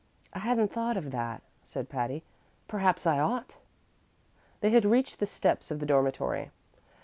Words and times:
"I 0.33 0.39
hadn't 0.39 0.71
thought 0.73 0.97
of 0.97 1.11
that," 1.11 1.43
said 1.63 1.87
Patty; 1.87 2.23
"perhaps 2.67 3.05
I 3.05 3.19
ought." 3.19 3.57
They 4.61 4.71
had 4.71 4.83
reached 4.83 5.19
the 5.19 5.27
steps 5.27 5.69
of 5.69 5.79
the 5.79 5.85
dormitory. 5.85 6.49